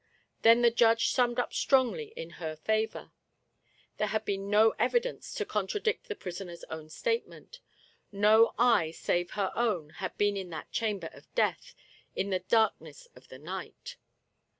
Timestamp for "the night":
13.27-13.97